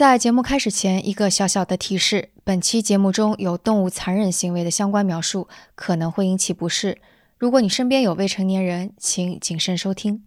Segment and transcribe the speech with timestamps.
[0.00, 6.96] 在节目开始前，一个小小的提示：本期节目中有动物残忍行为的相关描述，可能会引起不适。
[7.36, 10.24] 如果你身边有未成年人，请谨慎收听。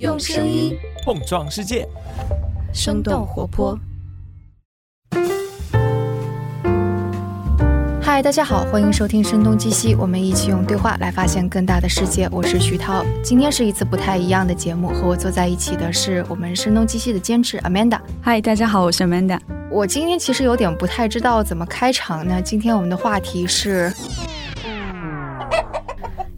[0.00, 1.88] 用声音碰撞世界，
[2.70, 3.78] 生动活泼。
[8.16, 12.26] 嗨，大家好，欢迎收听《声东击西》，我们一起用对话来发现更大的世界。
[12.32, 18.00] 我是徐涛，今天是一次不太一样的节目，和我坐在一起的是我们《声东击西》的监制 Amanda。
[18.22, 19.38] 嗨，大家好，我是 Amanda。
[19.70, 22.26] 我今天其实有点不太知道怎么开场。
[22.26, 23.92] 呢今天我们的话题是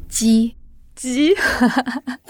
[0.08, 0.56] 鸡
[0.96, 1.32] 鸡，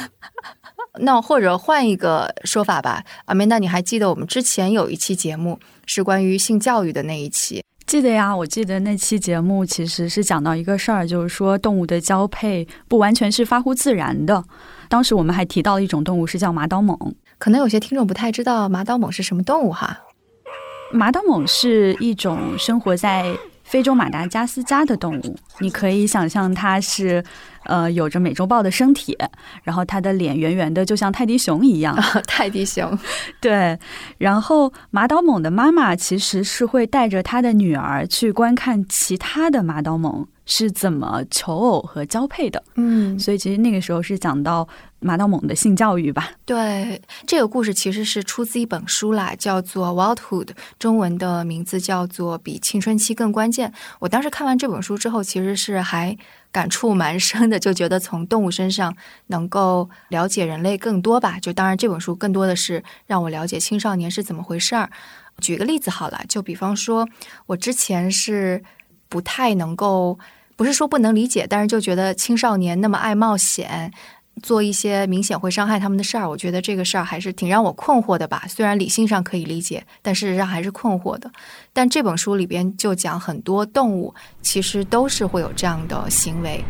[1.01, 7.65] 那或者换一个说法吧，Amanda，你还记得我们之前有一期节目是关于性教育的那一期？
[7.89, 14.45] 记得呀，我记得那期节目其实是讲到一个事儿，就是说动物的交配不完全是发乎自然的。
[14.91, 16.99] 当时我们还提到了一种动物是叫马刀猛，
[17.39, 20.01] 可能有些听众不太知道马刀猛是什么动物哈。
[20.93, 23.35] 马刀猛是一种生活在
[23.69, 27.23] 非洲马达加斯加的动物，你可以想象它是。
[27.65, 29.15] 呃，有着美洲豹的身体，
[29.63, 31.95] 然后它的脸圆圆的，就像泰迪熊一样。
[32.27, 32.99] 泰迪熊，
[33.43, 33.79] 对。
[34.17, 40.25] 然后马岛猛的妈妈其实是会带着她的女儿去观看其他的马刀蟒。
[40.51, 42.65] 是怎么求偶和交配的？
[42.77, 44.67] 嗯，所以其实那个时候是讲到
[44.99, 46.31] 马道猛的性教育吧。
[46.47, 50.47] 对，这个故事其实是出自一本书啦，叫做《Wildhood》，
[50.79, 53.71] 中文的名字叫做《比青春期更关键》。
[53.99, 56.17] 我当时看完这本书之后，其实是还
[56.51, 58.97] 感触蛮深的，就觉得从动物身上
[59.27, 61.39] 能够了解人类更多吧。
[61.39, 64.89] 就当然这本书更多的是让我了解青少年是怎么回事儿。
[65.41, 67.07] 举个例子好了，就比方说
[67.45, 68.65] 我之前是
[69.11, 70.19] 不太能够。
[70.59, 73.93] 不是说不能理解，但是就觉得青少年那么爱冒险，
[74.43, 78.43] 做一些明显会伤害他们的事儿，我觉得这个事儿还是挺让我困惑的吧。
[78.49, 81.31] 虽然理性上可以理解，但事实上还是困惑的。
[81.73, 84.13] 但这本书里边就讲很多动物
[84.43, 86.65] 其实都是会有这样的行为，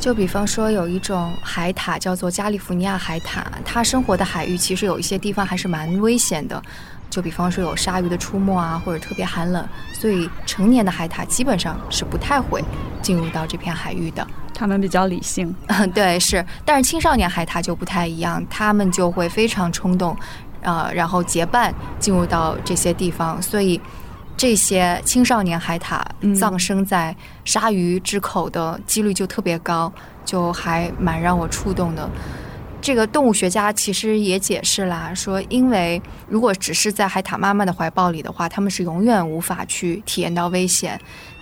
[0.00, 6.62] 就比方说有一种海獭叫做加利福尼亚海獭，它生活的海域其实有一些地方还是蛮危险的。
[7.08, 12.62] 就比方说有鲨鱼的出没啊，或者特别寒冷，所以成年的海獭基本上是不太会
[13.00, 14.26] 进入到这片海域的。
[14.52, 15.54] 他们比较理性，
[15.94, 16.44] 对，是。
[16.64, 20.16] 但是青少年海獭就不太一样，他们就会非常冲动，
[20.62, 23.78] 呃，然后结伴进入到这些地方，所以
[24.34, 26.00] 这些青少年海獭
[26.34, 27.14] 葬身在
[27.44, 29.92] 鲨鱼之口的几率就特别高，
[30.24, 32.08] 就还蛮让我触动的。
[32.80, 41.00] 这个动物学家其实也解释啦，说因为如果只是在海獭妈妈的怀抱里的话，他们是永远无法去体验到危险，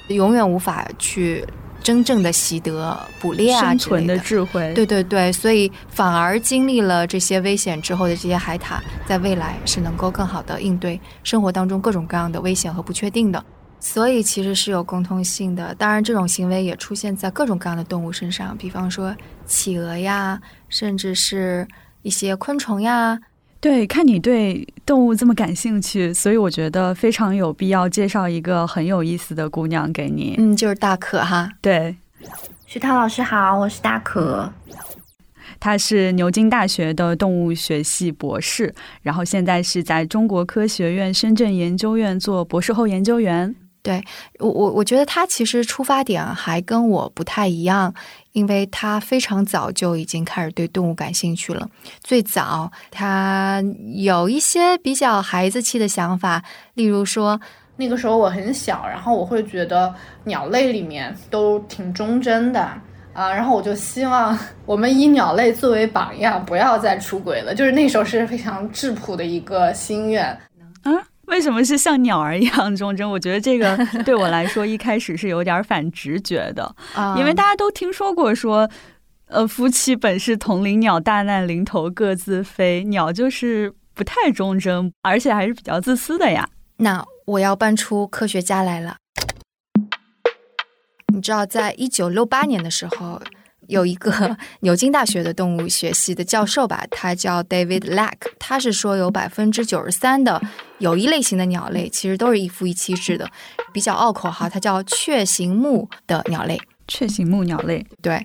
[0.09, 1.45] 永远无法去
[1.83, 4.73] 真正的习得捕猎啊生存的智慧。
[4.73, 13.45] 对对对，所以反而经历了这些危险之后的这些海獭，在未来是能够更好的应对生活当中各种各样的危险和不确定的。
[13.85, 19.15] 所以其实是有共通性的，当然这种行为也出现在各种各样的动物身上，比方说
[19.45, 20.41] 企鹅呀，
[20.71, 21.69] 甚至是
[22.01, 23.21] 一些昆虫呀。
[23.61, 30.35] 对，看你对动物这么感兴趣，所以我觉得非常有必要介绍一个很有意思的姑娘给你。
[30.39, 31.51] 嗯，就是大可哈。
[31.61, 31.95] 对，
[32.67, 34.51] 徐涛老师好，我是大可，
[35.61, 43.55] 她是牛津大学的动物学系博士，然后现在是在中国科学院深圳研究院做博士后研究员。
[43.85, 44.03] 对
[44.39, 47.95] 我，我我觉得他其实出发点还跟我不太一样，
[48.33, 51.69] 因为他非常早就已经开始对动物感兴趣了。
[52.03, 53.63] 最早他
[53.95, 56.43] 有一些比较孩子气的想法，
[56.73, 57.39] 例如说
[57.77, 59.95] 那个时候我很小，然后我会觉得
[60.25, 62.61] 鸟类里面都挺忠贞的
[63.13, 67.55] 啊，然后我就希望我们以鸟类作为榜样，不要再出轨了。
[67.55, 70.25] 就是那时候是非常质朴的一个心愿
[70.85, 70.91] 啊。
[71.29, 73.09] 为什么是像鸟儿一样忠贞？
[73.09, 76.75] 我觉得这个对我来说一开始是有点反直觉的，
[77.17, 78.69] 因为大家都听说过说，
[79.27, 82.85] 呃，夫妻本是同林鸟，大难临头各自飞。
[82.85, 86.49] 鸟就是不太忠贞，而且还是比较自私的呀。
[86.77, 88.97] 那我要搬出科学家来了。
[91.13, 93.21] 你知道，在一九六八年的时候。
[93.69, 100.41] 有一个 牛津大学的动物学系的教授吧，他叫 David Lack，他是说有百分之九十三的
[100.79, 103.29] 有一类型的鸟类其实都是一夫一妻制的，
[103.73, 106.61] 比较拗口哈，它叫雀形目的鸟类。
[106.87, 108.23] 雀形目鸟类，对。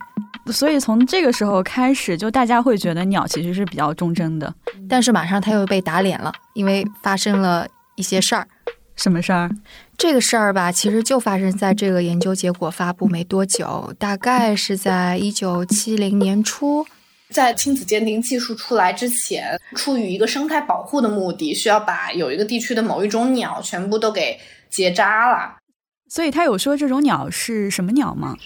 [0.51, 4.53] 所以从这个时候开始，就大家会觉得鸟其实是比较忠贞的，
[4.89, 8.47] 但是马上他又被打脸了，因为发生了一些事儿。
[8.95, 9.49] 什么事儿？
[9.99, 16.87] 这个事儿吧，其实就发生在这个研究结果发布没多久，大概是在一九七零年初。
[17.31, 25.57] 在亲子鉴定技术出来之前，出于一个生态保护的目的，需要把有一个地区的某一种鸟全部都给结扎了。
[26.07, 28.37] 所以他有说这种鸟是什么鸟吗？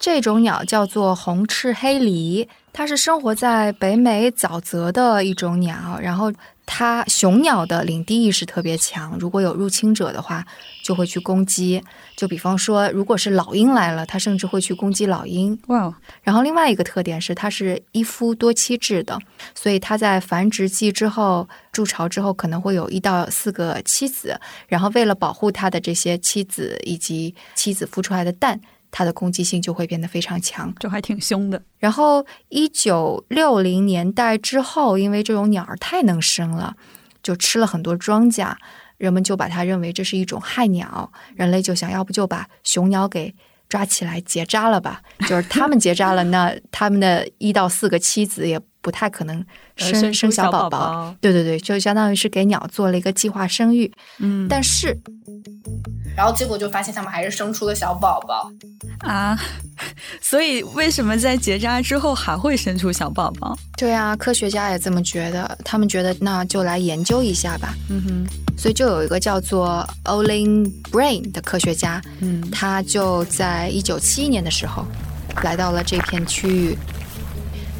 [0.00, 6.32] 这种鸟叫做红翅黑鹂，它是生活在北美沼泽的一种鸟，然后。
[6.66, 10.44] 它雄鸟的领地意识特别强，如果有入侵者的话，
[10.82, 11.82] 就会去攻击。
[12.16, 15.58] 就比方说，如果是老鹰来了，它甚至会去攻击老鹰。
[15.66, 15.94] 哇！
[16.22, 19.18] 然后另外一个特点是，它是一夫多妻制的，
[19.54, 24.40] 所以它在繁殖季之后筑巢之后，可能会有一到四个妻子。
[24.66, 28.60] 然后为了保护它的这些妻子以及妻子孵出来的蛋。
[28.96, 31.60] 它的攻击性就会变得非常强，就还挺凶的。
[31.78, 36.76] 然后，一九六零年代之后，因为这种鸟儿太能生了，
[37.20, 38.54] 就吃了很多庄稼，
[38.96, 41.10] 人们就把它认为这是一种害鸟。
[41.34, 43.34] 人类就想要不就把雄鸟给
[43.68, 45.02] 抓起来结扎了吧？
[45.26, 49.44] 就是他们结扎了，那他们的一到四个妻子也不太可能
[49.76, 51.16] 生生小宝宝。
[51.22, 53.90] 对对对，就相当于是给鸟做了一个计划生育。
[54.18, 54.94] 嗯，但是。
[56.14, 58.48] 然后结果就发现他们还是生出了小宝宝
[59.00, 59.36] 啊，
[60.22, 63.56] 所以为什么在结扎之后还会生出小宝宝？
[63.76, 67.74] 对啊，科学家也这么觉得，他们觉得那就来研究一下吧。
[67.90, 68.26] 嗯哼，
[68.56, 74.86] 所以就有一个叫做 Olin Brain 的科学家，嗯，他就在一九七一年的时候
[75.42, 76.78] 来到了这片区域，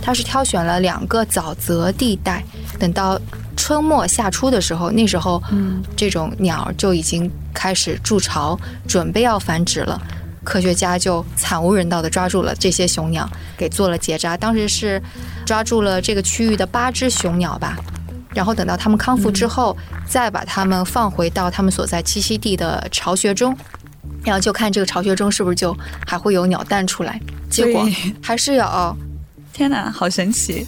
[0.04, 2.44] 他是挑选了两个沼泽地带，
[2.78, 3.18] 等到。
[3.56, 9.98] 春末夏初的时候，那时候，嗯，这种鸟就已经开始筑巢，准备要繁殖了。
[10.42, 14.36] 科学家就惨无人道地抓住了这些雄鸟，给做了结扎。
[14.36, 15.00] 当时是
[15.46, 17.76] 抓住了这个区域的八只雄鸟吧，
[18.34, 19.74] 然后等到它们康复之后，
[20.06, 23.56] 再把它们放回到它们所在栖息地的巢穴中，
[24.24, 25.74] 然后就看这个巢穴中是不是就
[26.06, 27.18] 还会有鸟蛋出来。
[27.48, 27.88] 结果
[28.20, 28.96] 还是有，
[29.54, 30.66] 天哪，好神奇！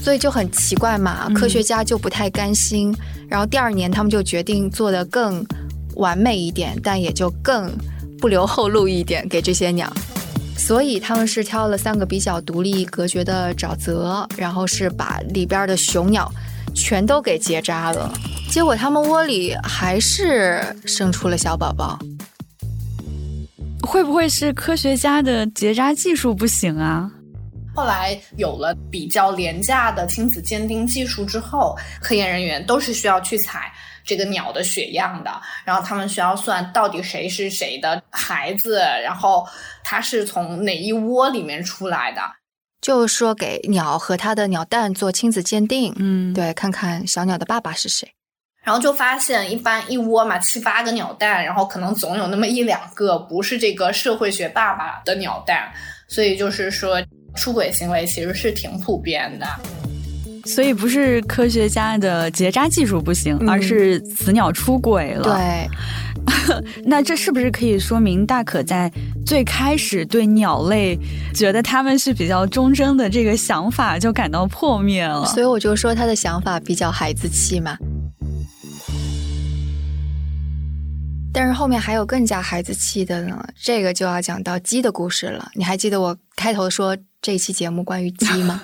[0.00, 2.96] 所以就很奇怪嘛，科学家就不太甘心，
[3.28, 5.44] 然后第二年他们就决定做的更
[5.96, 7.70] 完美一点，但也就更
[8.20, 9.92] 不留后路一点给这些鸟。
[10.56, 16.30] 所以他们是挑了三个比较独立隔绝的沼泽，然后是把里边的雄鸟
[16.72, 18.12] 全都给结扎了。
[18.48, 21.98] 结果他们窝里还是生出了小宝宝。
[23.82, 27.10] 会不会是科学家的结扎技术不行啊？
[27.74, 33.72] 后来有了比较廉价的亲子鉴定技术之后，科研人员都是需要去采
[34.04, 35.30] 这个鸟的血样的，
[35.64, 39.46] 然后他们需要算到底谁是谁的孩子，然后
[39.82, 42.20] 它是从哪一窝里面出来的，
[42.82, 48.12] 就是说给鸟和它的鸟蛋做亲子鉴定，嗯，对，看看小鸟的爸爸是谁，
[48.62, 55.72] 然后就发现一般一窝嘛七八个鸟蛋，然后可能总有那么一两个不是这个社会学爸爸的鸟蛋，
[56.06, 57.02] 所以就是说。
[57.36, 59.46] 出轨行为其实是挺普遍的，
[60.44, 65.24] 所以不是科学家的结扎技术不行，而是雌鸟出轨了。
[65.24, 68.90] 对， 那这是不是可以说明大可在
[69.24, 70.98] 最开始对鸟类
[71.34, 75.24] 觉得他们是比较忠贞的这个想法就感到破灭了？
[75.26, 77.76] 所以我就说他的想法比较孩子气嘛。
[81.32, 85.50] 但是后面还有更加孩子气的呢，这个就要讲到鸡的故事了。
[85.54, 86.96] 你还记得我开头说？
[87.22, 88.60] 这期节目关于鸡 吗？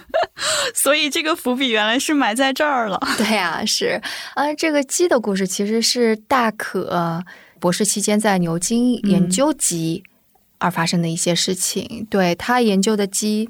[0.74, 3.00] 所以这个伏笔原来是埋在这儿了。
[3.16, 4.02] 对呀，是
[4.34, 7.24] 啊，这个鸡的故事其实是大可
[7.60, 10.02] 博士期间在牛津研究鸡
[10.58, 12.04] 而发生的一些事情。
[12.10, 13.48] 对他研究的鸡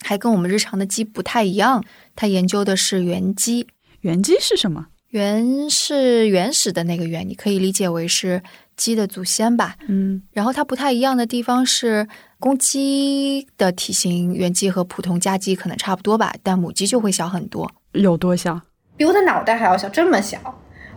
[0.00, 1.84] 还跟我们日常的鸡不太一样，
[2.16, 3.66] 他研究的是原鸡。
[4.00, 4.86] 原鸡是什么？
[5.10, 8.42] 原是原始的那个原，你可以理解为是
[8.76, 9.76] 鸡的祖先吧。
[9.88, 12.06] 嗯，然后它不太一样的地方是。
[12.40, 17.68] 公鸡的体型，原鸡和普通家鸡可能差不多吧，但母鸡就会小很多。
[17.94, 18.60] 有多小？
[18.96, 20.38] 比我的脑袋还要小，这么小，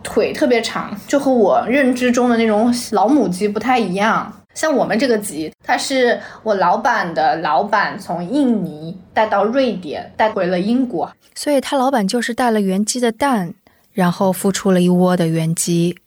[0.04, 4.32] 腿特别长，就和我认知中的那种老母鸡不太一样。
[4.54, 13.52] 像我们这个鸡，它是我老板的老板从印尼带到瑞典，带回了英国，所以他老板就是带了原鸡的蛋，
[13.92, 15.98] 然后孵出了一窝的原鸡。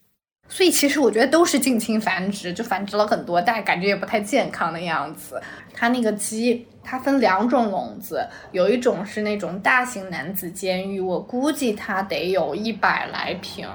[0.47, 5.41] 所以其实我觉得都是近亲繁殖，就繁殖了很多代，感觉也不太健康的样子。
[5.73, 13.67] 它那个鸡，它分两种笼子，有一种是那种大型男子监狱，我估计它得有一百来平。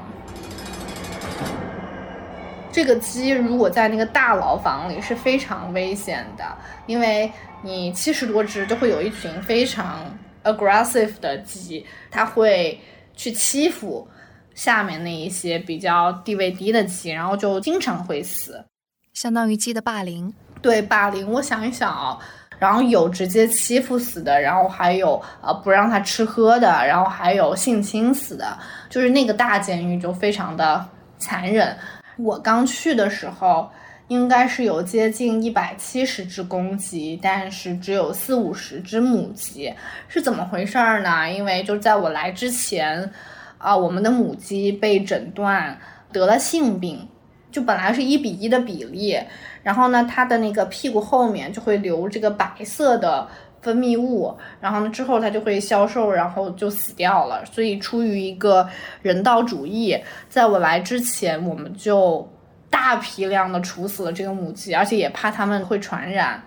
[2.71, 6.45] 这个鸡如果在那个大牢房里是非常危险的，
[6.87, 7.31] 因为
[7.63, 10.07] 你七十多只就会有一群非常
[10.45, 12.79] aggressive 的鸡，它会
[13.21, 14.09] 去欺负。
[14.55, 18.65] 下面那一些比较地位低的鸡，然后就经常会死，
[19.13, 20.33] 相当于鸡的霸凌。
[20.63, 22.19] 对霸凌，我想一想啊，
[22.59, 28.59] 然后有直接欺负死的，然后还有呃不让它吃喝的，然后还有性侵死的，
[28.89, 30.87] 就是那个大监狱就非常的
[31.19, 31.77] 残忍。
[32.17, 33.71] 我刚去的时候。
[34.11, 39.73] 应该是有接近一百七十只公鸡，但是只有四五十只母鸡，
[40.09, 41.31] 是怎么回事儿呢？
[41.31, 43.09] 因为就在我来之前，
[43.57, 45.79] 啊，我们的母鸡被诊断
[46.13, 47.07] 得了性病，
[47.53, 49.17] 就本来是一比一的比例，
[49.63, 53.29] 然后呢，它的那个屁股后面就会留这个白色的
[53.63, 57.45] 分泌物，然后呢之后它就会消瘦，然后就死掉了。
[57.47, 58.69] 所以出于一个
[59.03, 59.97] 人道主义，
[60.29, 62.29] 在我来之前，我们就。
[62.71, 66.43] 大批量的处死了这个母鸡，而且也怕它们会传染。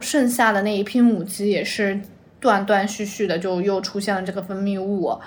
[0.00, 2.00] 剩下的那一批母鸡也是
[2.40, 5.18] 断断续续的，就又出现了这个分泌物，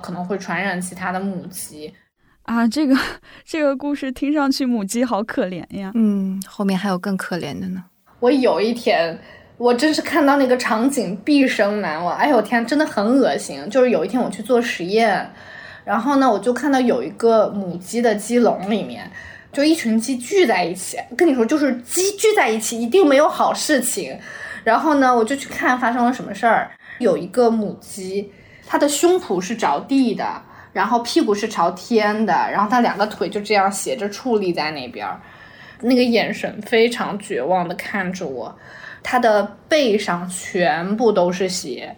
[0.00, 1.92] 可能会传染其他的母鸡。
[2.44, 2.96] 啊，这个
[3.44, 5.90] 这个故事听上去母鸡好可怜呀。
[5.94, 7.84] 嗯，后面还有更可怜的呢。
[8.20, 9.18] 我有一天，
[9.56, 12.16] 我真是看到那个场景毕生难忘。
[12.16, 13.68] 哎呦天，真的很恶心。
[13.68, 15.28] 就是有一天我去做实验，
[15.84, 19.10] 然后呢，我就看到有一个母鸡的鸡笼里面。
[19.52, 24.18] 就一群鸡聚在一起，跟你说，就是鸡聚在一起一定没有好事情。
[24.64, 26.70] 然后呢，我就去看发生了什么事儿。
[26.98, 28.32] 有一个母鸡，
[28.66, 30.40] 它的胸脯是着地的，
[30.72, 35.06] 然后屁股是朝天的，然后它两个腿就这样斜着矗立在那边，
[35.80, 38.56] 那个眼神非常绝望的看着我，
[39.02, 41.94] 它的背上全部都是血。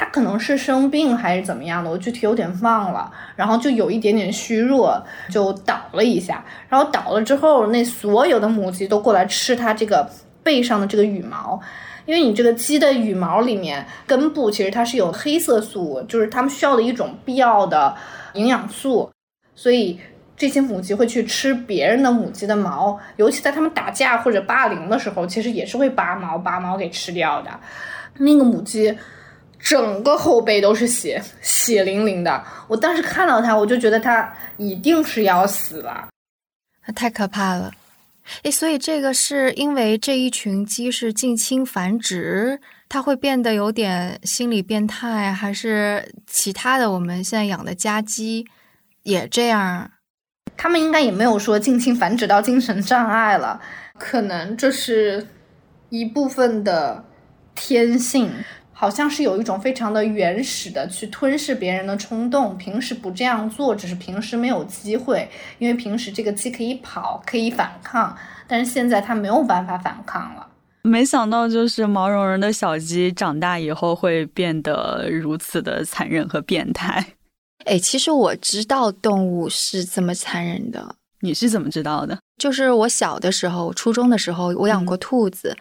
[0.00, 3.12] 他可能是生病还是怎么样的，我具体有点忘了。
[3.36, 6.42] 然后就有一点点虚弱，就倒了一下。
[6.70, 10.10] 然后倒了之后，那所有的母鸡都过来吃它这个
[10.42, 11.60] 背上的这个羽毛，
[12.06, 17.94] 因为你这个鸡的羽毛里面根部其实它是有黑色素，就是它们需要的一种必要的
[18.32, 19.10] 营养素，
[19.54, 20.00] 所以
[20.34, 27.50] 这些母鸡会去吃别人的母鸡的毛，尤其在它们打架或者霸凌的时候，其实也是会拔毛，拔毛给吃掉的。
[28.16, 28.96] 那个母鸡。
[29.62, 32.42] 整个后背都是血，血淋淋的。
[32.66, 36.08] 我当时看到他，我就觉得他一定是要死了，
[36.94, 37.70] 太可怕了。
[38.42, 46.92] 诶，所以这个是因为这一群鸡是近亲繁殖，它会变得有点心理变态，还是其他的？
[46.92, 48.46] 我们现在养的家鸡
[49.02, 49.90] 也这样？
[50.56, 53.60] 他们应该也没有说近亲繁殖到精神障碍了，
[53.98, 55.26] 可能这是
[55.88, 57.04] 一部分的
[57.54, 58.30] 天性。
[58.80, 68.16] 好像是有一种非常的原始的去吞噬别人的冲动，平时不这样做，只是平时没有机会，因为平时这个鸡可以跑，可以反抗，
[68.48, 70.46] 但是现在它没有办法反抗了。
[70.80, 77.04] 没想到，就是毛茸茸的小鸡长大以后会变得如此的残忍和变态。
[77.66, 82.18] 哎，其实我知道动物是这么残忍的，你是怎么知道的？
[82.38, 85.54] 就是我小的时候，初中的时候，我养过兔子，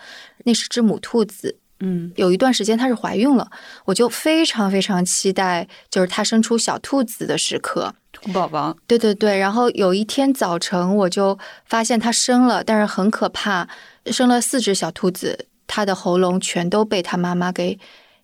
[0.45, 1.57] 那是只母兔子。
[1.79, 3.49] 嗯，有一段时间她是怀孕了，
[3.85, 8.75] 我就非常非常期待，就是她生出小兔子的时刻，兔宝宝。
[8.85, 13.67] 对对对，然后有一天早晨，我就发现她生了，但是很可怕，
[14.07, 17.79] 生了四只小兔子，她的喉咙全都被她妈妈给。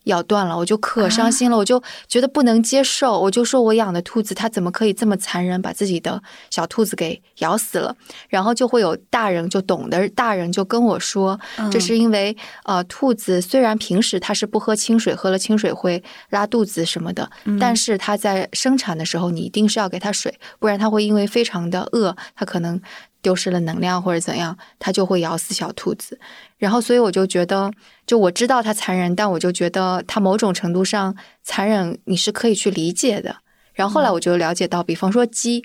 [0.06, 6.20] 咬断了，我就可伤心了，我就觉得不能接受，我就说我养的兔子它怎么可以这么残忍，把自己的
[6.50, 7.94] 小兔子给咬死了？
[8.28, 11.38] 然后就会有大人就懂的大人就跟我说，
[11.70, 22.80] 这是因为呃，兔子虽然平时它是不喝清水，喝了清水会拉肚子什么的，但是它在生产的时候你一定是要给它水，不然它会因为非常的饿，它可能。
[23.26, 26.16] 丢失了能量或者怎样，它就会咬死小兔子。
[26.58, 27.68] 然后，所以我就觉得，
[28.06, 33.34] 就我知道它残忍，但我就觉得它某种程度上残忍，你是可以去理解的。
[33.74, 35.64] 然后后来我就了解到，比方说鸡，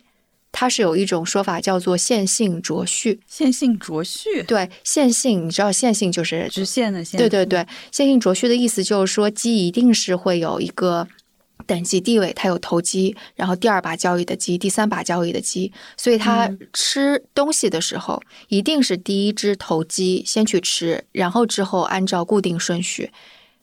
[0.51, 3.19] 它是有一种说法叫做线性啄序。
[3.27, 7.19] 线性啄序，对，线性，你知道线性就是直线的线。
[7.19, 11.07] 对对对，线性啄序的意思就是说，鸡一定是会有一个。
[11.65, 23.11] 等级地位，它有头鸡，然后第二把交椅的鸡，第三把交椅的鸡，所以它吃东西的时候，一定是第一只头鸡先去吃，然后之后按照固定顺序，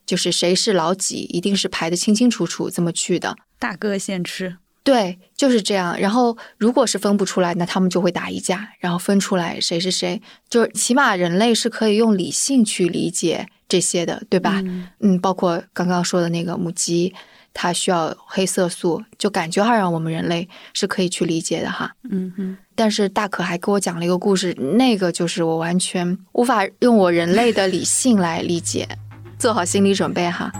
[0.06, 3.36] 就是谁是老几，一定是排的清清楚楚这么去的。
[3.58, 5.98] 大哥先吃，对，就是这样。
[5.98, 14.62] 然后如果是分不出来，那他们就会打一架，然后分出来谁是谁，就是起码人类是可以用理性去理解这些的，对吧？
[15.00, 17.14] 嗯，包括刚刚说的那个母鸡。
[17.54, 21.90] 它需要黑色素，就感觉好像我们人类是可以去理解的哈。
[22.08, 22.56] 嗯嗯。
[22.76, 28.86] 但是大可还给我讲了一个故事，那个就是我完全无法用我人类的理性来理解，
[29.40, 30.52] 做好心理准备哈。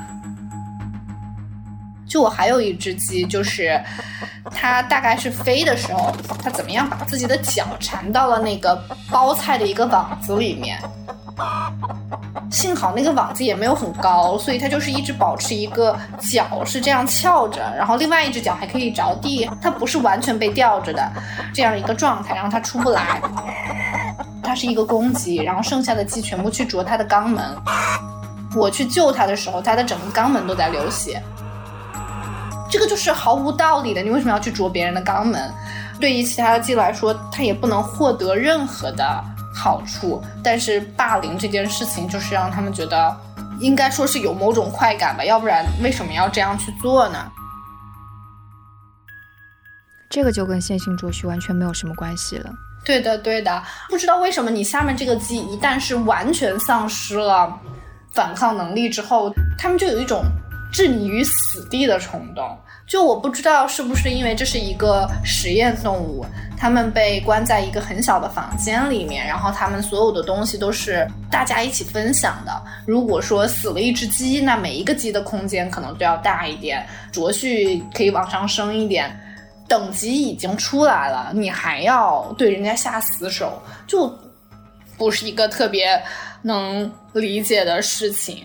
[2.09, 3.81] 就我还有一只鸡，就是
[4.51, 6.13] 它大概是飞的时候，
[6.43, 8.75] 它怎么样把自己的脚缠到了那个
[9.09, 10.81] 包菜的一个网子里面。
[12.51, 15.97] 幸好那个网子也没有很高，所以它就是一直保持一个
[16.31, 21.13] 脚是这样翘着，然后另外一只脚还可以着地，它不是完全被吊着的
[21.53, 23.21] 这样一个状态，然后它出不来。
[24.43, 27.45] 它是一个公鸡，然后剩下的鸡全部去啄它的肛门。
[28.57, 31.23] 我去救它的时候，它的整个肛门都在流血。
[32.71, 35.53] 这个就是毫无道理的，你为什么要去啄别人的肛门？
[36.01, 39.23] 对于其他的鸡来说，它也不能获得任何的
[39.59, 40.23] 好处。
[40.45, 43.21] 但是霸凌这件事情，就是让他们觉得，
[43.59, 47.31] 应该说是有某种快感吧，要不然为什么要这样去做呢？
[50.09, 52.51] 这个就跟线性作序完全没有什么关系了。
[52.85, 57.53] 对的，对的，不知道为什么你下面这个鸡一旦是完全丧失了
[58.13, 60.25] 反抗能力之后，他们就有一种
[60.73, 62.59] 置你于死地的冲动。
[62.89, 66.25] 就我不知道是不是因为这是一个实验动物，
[66.57, 72.63] 它们被关在一个很小的房间里面，然后它们所有的东西都是大家一起分享的。
[72.87, 79.15] 如果说死了一只鸡，那每一个鸡的空间可能都要大一点，卓序可以往上升一点。
[79.69, 84.11] 等级已经出来了，你还要对人家下死手，就
[84.97, 86.03] 不是一个特别
[86.41, 88.45] 能理解的事情。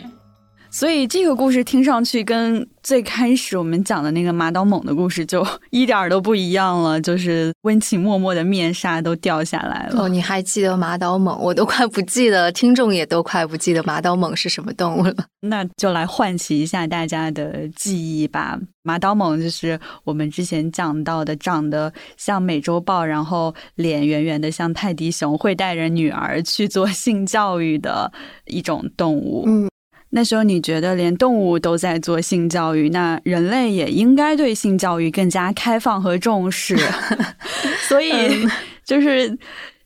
[0.73, 10.01] 所以这个故事听上去跟最开始我们讲的那个马岛猛的故事就一点都不一样了，就是温情脉脉的面纱都掉下来了。
[10.01, 11.39] 哦，你还记得马岛猛？
[11.39, 15.13] 我都快不记得，听众也都快不记得马岛猛是什么动物了。
[15.41, 18.59] 那就来唤起一下大家的记忆吧。
[18.81, 28.11] 马岛猛就是我们之前讲到的，长得像美洲豹，然后脸圆圆的像泰迪熊，会带着女儿去做性教育的
[28.47, 29.43] 一种动物。
[29.45, 29.69] 嗯。
[30.15, 36.77] 那时候你觉得连动物都在做性教育，那人类也应该对性教育更加开放和重视。
[37.89, 38.47] 所以
[38.85, 39.35] 就是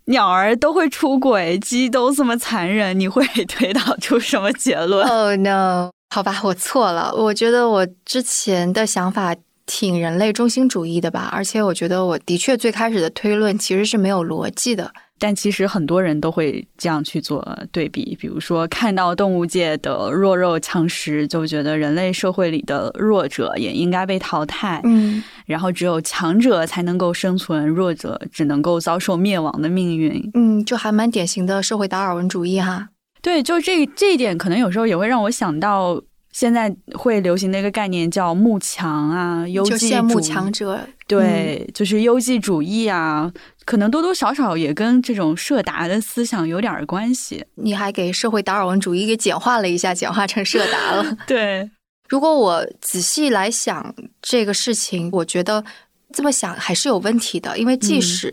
[0.06, 5.92] 鸟儿都会出轨，鸡都这么残忍，你会 推导出什么结论？Oh no！
[6.14, 7.14] 好吧，我错了。
[7.16, 9.34] 我觉得我之前的想法
[9.66, 14.92] 挺人类中心主义的吧，而且我觉得我的确最开始的推论其实是没有逻辑的。
[15.20, 24.80] 但其实很多人都会这样去做对比，比如说看到动物界的弱肉强食，就觉得人类社会里的弱者也应该被淘汰。
[24.84, 30.30] 嗯，然后只有强者才能够生存，弱者只能够遭受灭亡的命运。
[30.36, 32.90] 嗯，就还蛮典型的社会达尔文主义哈。
[33.22, 36.02] 对，就这这一点，可能有时候也会让我想到
[36.32, 40.80] 现在会流行的一个概念叫“慕强”啊，优绩主强者。
[41.08, 43.32] 对，就是优绩主义啊。
[43.68, 47.46] 可能多多少少也跟这种社达的思想有点关系。
[47.56, 51.04] 你还给社会达尔文主义给简化了一下，简化成社达了。
[51.28, 51.70] 对，
[52.08, 55.66] 如果我仔细来想这个事情，我觉得
[56.14, 57.58] 这么想还是有问题的。
[57.58, 58.32] 因为即使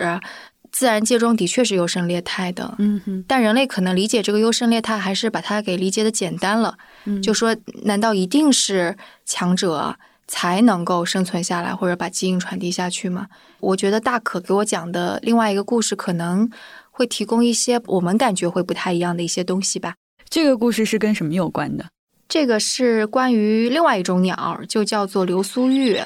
[0.71, 6.79] 自然界中的确是优胜劣汰的，嗯哼，但人类可能理解这个优胜劣汰，还是把它给理解的简单了。
[7.21, 9.97] 就说，难道一定是强者？
[10.27, 13.27] 才能够生存下来，或者把基因传递下去吗？
[13.61, 16.51] 我觉得大可给我讲的另外一个故事，可能
[16.91, 19.95] 会提供一些我们感觉会不太一样的一些东西吧。
[20.29, 21.87] 这个故事是跟什么有关的？
[22.29, 26.01] 这个是关于另外一种鸟，就叫做流苏玉。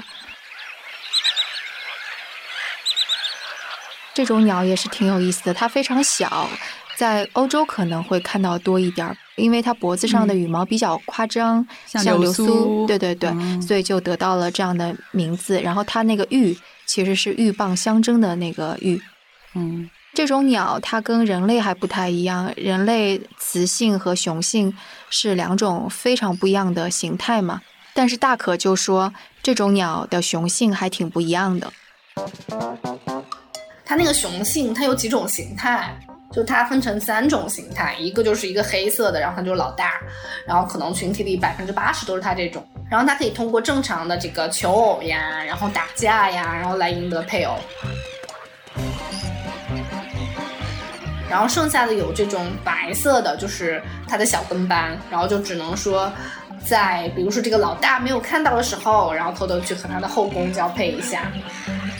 [4.12, 6.50] 这种鸟也是挺有意思的，它非常小。
[6.98, 13.30] 在欧洲可能会看到多一点儿，因为它脖子上的羽毛比较夸张，像流苏，对对对，
[13.60, 15.60] 所以就得到了这样的名字。
[15.60, 19.00] 然后它那个玉其实是鹬蚌相争的那个玉。
[19.54, 24.76] 嗯，这种鸟它跟人类还不太一样，人类雌性和雄性
[25.08, 27.62] 是两种非常不一样的形态嘛。
[27.94, 31.72] 但是大可就说这种鸟的雄性还挺不一样的。
[33.84, 35.96] 它那个雄性它有几种形态？
[36.30, 40.00] 就它分成三种形态，一个就是一个黑色的，然后它就是老大，
[40.46, 47.54] 然后可能群体里百分之八十都是它这种，然后它可以通过正常的这个求偶呀，然后打架呀，然后来赢得配偶。
[51.30, 56.10] 然后剩下的有这种白色的，就是它的小跟班，然后就只能说，
[56.64, 61.30] 在比如说这个老大没有看到的时候，然后偷偷去和他的后宫交配一下。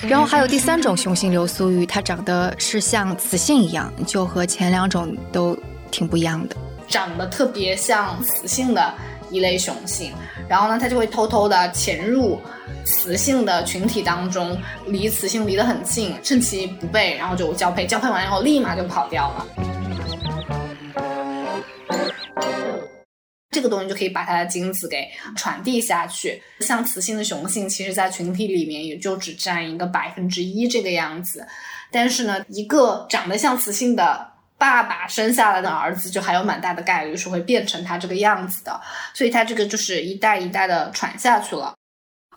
[0.06, 5.56] 然后还有第三种雄性流苏鱼，它长得是像雌性一样，就和前两种都
[5.90, 6.56] 挺不一样的，
[6.87, 8.94] 长得特别像雌性的
[9.30, 10.12] 一类雄性。
[10.48, 12.40] 然后呢，它就会偷偷的潜入
[12.84, 14.56] 雌性的群体当中，
[14.87, 17.87] 离雌性离得很近，趁其不备，然后就交配。
[17.87, 19.46] 交配完以后，立马就跑掉了。
[23.58, 26.40] 这个东西就可以把它的精子给传递下去。
[26.60, 31.44] 像雌性的雄性，其实在群体里面也就只占一个百分之一这个样子。
[31.90, 34.24] 但是呢，一个长得像雌性的
[34.56, 38.80] 爸爸生下来的儿子就还有蛮大的概率是会变成他这个样子的，
[39.12, 41.74] 所以他这个就是一代一代的传下去了。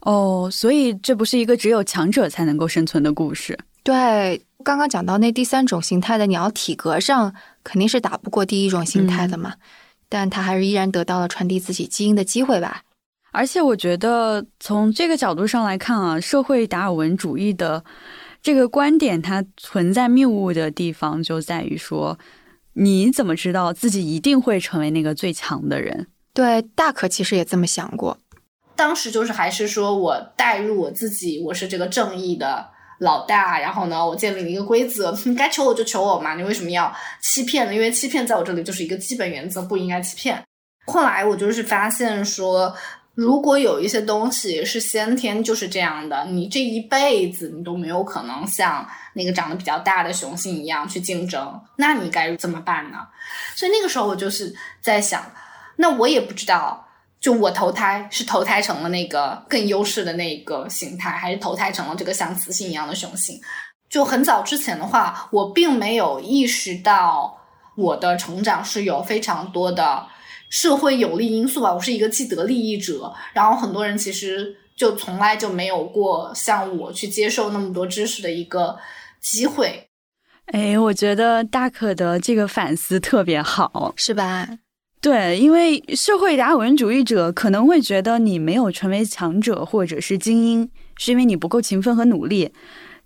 [0.01, 3.55] 哦，所以这不是一个只有强者才能够生存的故事。
[3.83, 9.53] 对，刚刚讲到那第三种形态的鸟，体格上肯定是打不过第一种形态的嘛，
[10.11, 12.83] 但他还是依然得到了传递自己基因的机会吧。
[13.31, 17.83] 而且我觉得从这个角度上来看啊，社会达尔文主义的。
[18.43, 22.17] 这个观点它存在谬误的地方就在于说，
[22.73, 26.07] 你怎么知道自己一定会成为那个最强的人？
[26.33, 28.17] 对，大可其实也这么想过。
[28.75, 32.71] 当时就是还是说我代入我自己，我是这个正义的
[33.01, 37.73] 老大，然后呢，我建立了一个规则，你 该求我就求我嘛，你为什么要欺骗呢？
[37.75, 40.41] 因为欺骗在我这里就是一个基本原则，不应该欺骗。
[40.87, 42.73] 后来我就是发现说。
[43.13, 52.99] 如果有一些东西是先天就是这样的，你这一辈子你都没有可能像那个长得比较大的雄性一样去竞争，那你该怎么办呢？
[53.53, 55.29] 所以那个时候我就是在想，
[55.75, 56.87] 那我也不知道，
[57.21, 63.39] 就我投胎是投胎成了那个更优势的那个形态，还是投胎成了这个像雌性一样的雄性？
[63.87, 67.37] 就很早之前的话，我并没有意识到
[67.77, 70.07] 我的成长是有非常多的。
[70.49, 78.77] 社会有利因素吧，我是一个既得利益者，然后很多人其实就从来就没有过像我去接受那么多知识的一个
[79.21, 79.87] 机会。
[80.47, 84.45] 哎，我觉得大可的这个反思特别好，是吧？
[85.01, 92.51] 对，因为社会达尔文主义者可能会觉得你没有成为强者或者是精英，是因为你不够勤奋和努力。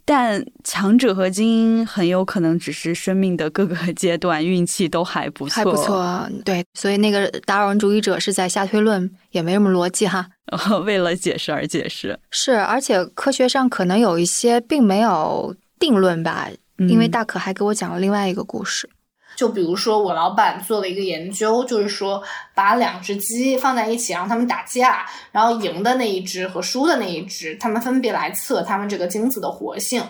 [0.08, 6.30] 但强者和精英很有可能只是生命的各个 阶段运气都还不错，还不错。
[6.44, 10.28] 对，所以那个达尔文主义者是在下推论，也没什么逻辑哈。
[10.86, 16.50] 为了解释而解释，是，而且科学上可能有一些并没有定论吧。
[16.78, 18.90] 因为大可还给我讲了另外一个故事。
[19.36, 30.02] 就比如说，我老板做了一个研究，就是说把两只鸡放在一起，让它们打架，然后赢的那一只和输的那一只，它们分别来测它们这个精子的活性。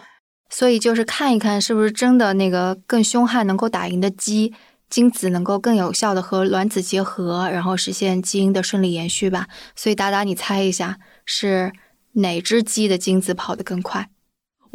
[0.50, 4.54] 所以就是看一看是不是真的那个更凶悍、能够打赢的鸡，
[4.90, 9.48] 精子能够更有效的和卵子结合，然后实现基因的顺利延续吧。
[9.76, 11.74] 所以达达，你猜一下是
[12.14, 14.08] 哪只鸡的精子跑得更快？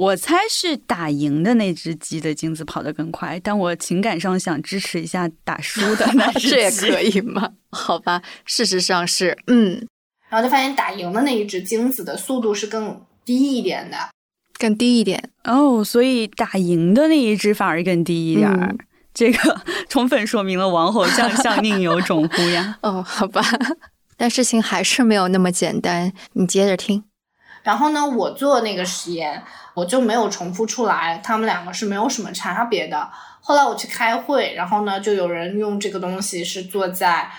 [0.00, 7.50] 我猜是打赢的那只鸡的精子跑得更快，但我情感上想支持一下打输的那只鸡， 这也可以吗？
[7.70, 9.86] 好吧，事实上是，嗯，
[10.30, 13.96] 然后就发现打赢的那一只精子的速度是更低一点的，
[14.58, 18.74] 更低一点哦，所以打赢的那一只反而更低一点儿，
[19.12, 19.60] 这个
[19.90, 22.78] 充分说明了王侯将相 宁有种乎呀。
[22.80, 23.44] 哦，好吧，
[24.16, 27.04] 但事情还是没有那么简单，你接着听。
[27.62, 29.42] 然后呢，我做那个实验。
[29.72, 33.08] 我就没有重复出来，他们两个是没有什么差别的。
[33.40, 37.30] 后来我去开会，然后呢，就有人用这个东西是做在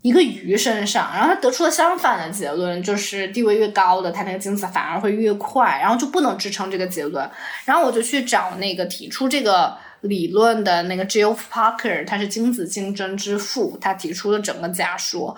[0.00, 7.30] 一个鱼身上，然后他得出了相反的结论，就是地位越高的，它那个精子反而会越快，然后就不能支撑这个结论。
[7.66, 15.36] 然后我就去找那个提出这个理论的那个 Geoff Parker，他是精子竞争之父，他提出了整个假说，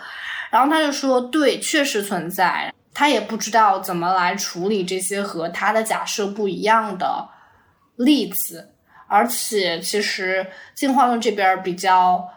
[0.51, 2.73] 然后他就说，对，确实存在。
[2.93, 7.29] 他也不知道怎么来处理这些和他的假设不一样的
[7.97, 8.73] 例子，
[9.07, 12.29] 而且其实进化论这边比较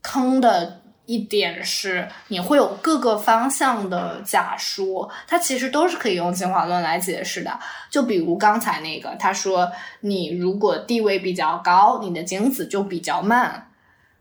[0.00, 7.58] 坑的一点是，你会有各个方向的假说，它其实都是可以用进化论来解释的。
[7.90, 13.70] 就比如刚才那个，他说你如果地位比较高，你的精子就比较慢，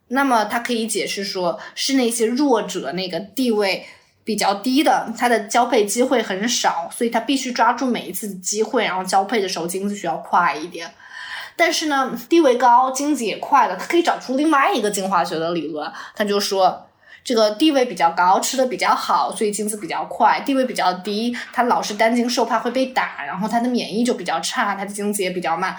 [0.10, 3.86] 那么它可以解释说是那些弱者那个地位。
[4.28, 10.94] 比较低的，它的交配机会很少，所以它必须抓住每一次的机会，然后交配的时候精子需要快一点。
[11.56, 16.90] 但是呢，地位高，精子也快了，它可以找出另外一个进化学的理论，他就说
[17.24, 25.74] 这个地位比较高，吃的比较好，所以精子比较快；地位比较低，它老是担惊受怕会被打，然后它的免疫就比较差，它的精子也比较慢。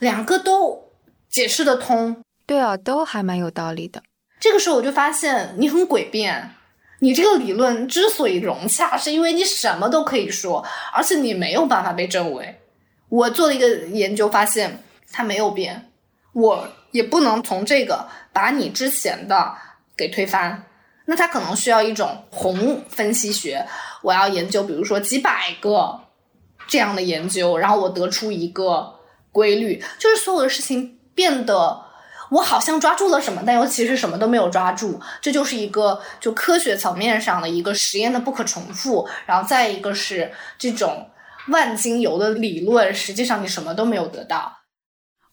[0.00, 0.90] 两个都
[1.30, 4.02] 解释得通，对啊，都还蛮有道理的。
[4.40, 6.56] 这个时候我就发现你很诡辩。
[7.02, 12.60] 你这个理论之所以融洽，是因为你什么都可以说，而且你没有办法被证伪。
[13.08, 15.90] 我做了一个研究，发现它没有变，
[16.32, 19.52] 我也不能从这个把你之前的
[19.96, 20.64] 给推翻。
[21.06, 23.66] 那它可能需要一种宏分析学，
[24.02, 26.02] 我要研究，比如说几百个
[26.68, 28.94] 这样的研究，然后我得出一个
[29.32, 31.81] 规律，就是所有的事情变得。
[32.32, 34.98] 我好像抓住了什么，但又其实什么都没有抓住。
[35.20, 41.10] 这就是一个就科学层面上的一个实验的不可重复，然后再一个是这种
[41.48, 44.60] 万金油的理论，实际上你什么都没有得到。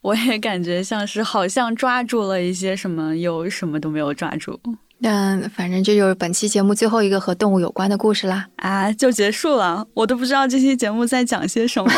[0.01, 4.59] 我也感觉像是好像抓住了一些什么，又什么都没有抓住。
[5.01, 8.45] 那反正这就是本期节目最后一个和动物有关的故事啦！
[8.57, 11.89] 啊，就结束了，我都不知道这期节目在讲些什么。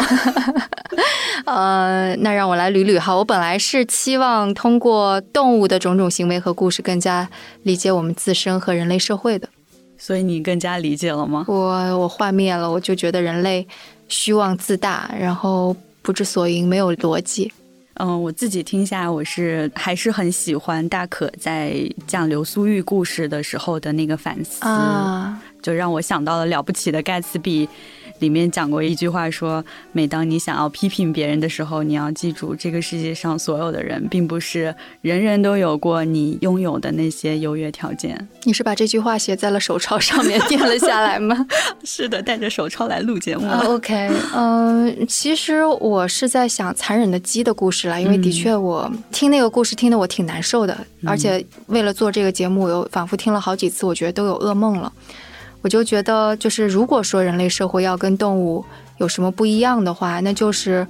[1.45, 3.15] 呃，那让我来捋捋哈。
[3.15, 7.27] 我本来是期望通过动物的种种行为和故事，更加
[7.63, 9.49] 理解我们自身和人类社会的。
[9.97, 11.45] 所以你更加理解了吗？
[11.47, 13.67] 我我幻灭了，我就觉得人类
[14.07, 17.51] 虚妄自大，然后不知所云，没有逻辑。
[17.95, 24.62] 嗯，我自己听下来，我是还是很喜欢大可在讲流苏玉故事的时候的那个反思，
[25.62, 27.67] 就让我想到了了不起的盖茨比。
[28.21, 38.27] 里面讲过一句话，说每当你想要批评别人的时候，你要记住，这个世界上所有的人，并不是人人都有过你拥有的那些优越条件。
[38.43, 41.45] 你是把这句话写在了手抄上面 垫了下来吗？
[41.84, 43.49] 是的，带着手抄来录节目。
[43.65, 54.93] OK，嗯，其实我是在想残忍的鸡的故事了，因为的确我听那个故事听得我挺难受的，而且为了做这个节目，我又反复听了好几次，我觉得都有噩梦了。
[55.62, 58.65] 我就觉得，就是如果说人类社会要跟动物
[58.97, 60.86] 有什么不一样的话，那就是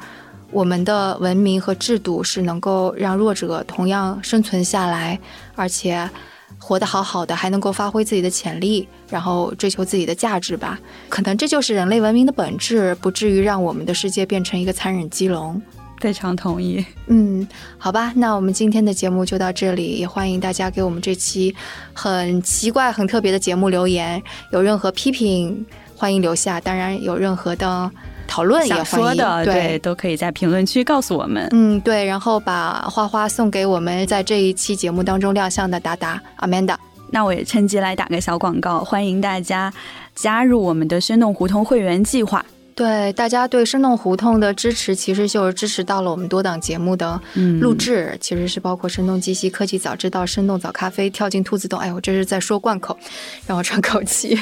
[0.51, 5.19] 我们的文明和制度是能够让弱者同样生存下来，
[5.55, 6.09] 而且
[6.57, 10.79] 活得好好的，还能够发挥自己的潜力，然后追求自己的价值吧。
[11.09, 15.61] 可能这就是人类文明的本质，不至于让我们的世界变成一个残忍鸡笼。
[16.01, 16.83] 非常同意。
[17.07, 21.55] 嗯，好吧，那我们今天的节目就到这里，也欢迎大家给我们这期
[21.93, 25.63] 很奇怪、很特别的节目留言，有任何批评
[25.95, 27.89] 欢迎留下，当然有任何的
[28.27, 31.47] 讨论也欢迎，对，都可以在评论区告诉我们。
[31.51, 36.75] 嗯，对，然后把花花送给我们在这一期节目当中亮相的达达 Amanda。
[37.11, 39.71] 那我也趁机来打个小广告，欢迎大家
[40.15, 42.43] 加入我们的生动胡同会员计划。
[42.75, 47.19] 对大家对生动胡同的支持，其实就是支持到了我们多档节目的
[47.59, 51.79] 录制，其实是包括声东击西、科技早知道、生动早咖啡、跳进兔子洞。
[51.79, 52.97] 哎，我这是在说贯口，
[53.45, 54.37] 让我喘口气。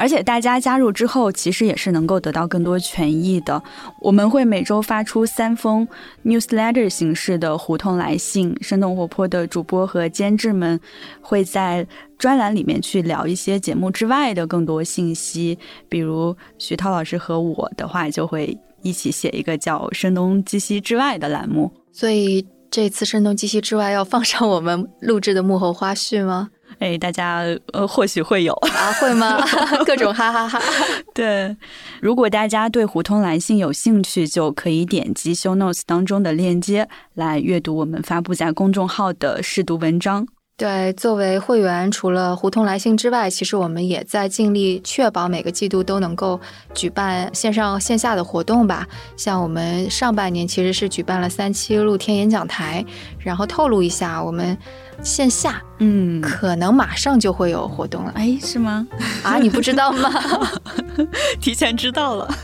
[0.00, 3.62] 而且大家加入之后，其实也是能够得到更多权益的。
[4.00, 5.86] 我们会每周发出三封
[6.24, 10.80] newsletter 形式的胡同来信，生动活泼的主播和监制们
[11.20, 11.86] 会在。
[12.20, 15.58] 专栏里面去聊一些节目之外的更多信息，
[15.88, 21.72] 比如徐涛老师和我的话，就会一起写一个叫《声东击西之外》的栏目。
[21.90, 26.50] 所以这次《声东击西之外》要放上我们录制的幕后花絮吗？
[26.80, 29.38] 哎，大家呃或许会有啊，会吗？
[29.86, 30.60] 各种哈哈哈。
[31.14, 31.54] 对，
[32.00, 40.26] 如果大家对胡同来信有兴趣，就可以点击 show notes 当中的链接来阅读我们发布在公众号的试读文章。
[40.60, 46.38] 对，作为会员，除了胡同来信之外，其实我们也在尽力确保每个季度都能够
[46.74, 48.86] 举办线上线下的活动吧。
[49.16, 52.84] 像我们上半年其实是举办了三期露天演讲台，
[53.18, 54.54] 然后透露一下，我们
[55.02, 58.12] 线下嗯可能马上就会有活动了。
[58.14, 58.86] 哎，是吗？
[59.22, 60.12] 啊，你不知道吗？
[61.40, 62.34] 提前知道了。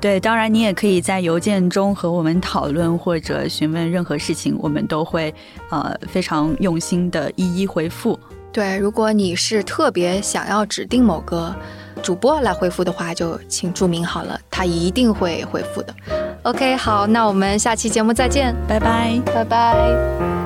[0.00, 5.32] 对，当然你也可以在邮件中和我们讨论或者询问任何事情，我们都会
[5.68, 8.18] 呃非常用心的一一回复。
[8.50, 11.54] 对，如果你是特别想要指定某个
[12.02, 15.94] 主播来回复的话，就请注明好了，他一定会回复的。
[16.42, 20.39] OK，好，那我们下期节目再见，拜拜，拜拜。